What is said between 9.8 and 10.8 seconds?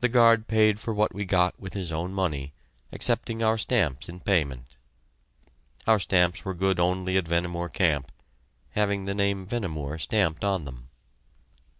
stamped on